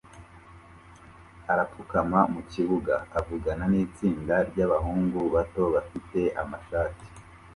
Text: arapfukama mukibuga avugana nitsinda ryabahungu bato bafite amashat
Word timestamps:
arapfukama 1.51 2.19
mukibuga 2.33 2.95
avugana 3.19 3.63
nitsinda 3.71 4.35
ryabahungu 4.49 5.19
bato 5.33 5.63
bafite 5.73 6.19
amashat 6.41 6.95